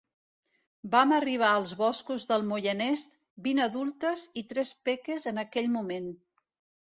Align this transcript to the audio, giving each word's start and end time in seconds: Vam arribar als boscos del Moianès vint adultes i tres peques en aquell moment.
Vam 0.93 1.11
arribar 1.17 1.49
als 1.57 1.73
boscos 1.81 2.23
del 2.31 2.45
Moianès 2.51 3.03
vint 3.47 3.61
adultes 3.67 4.23
i 4.43 4.45
tres 4.53 4.71
peques 4.89 5.27
en 5.33 5.43
aquell 5.43 5.69
moment. 5.77 6.09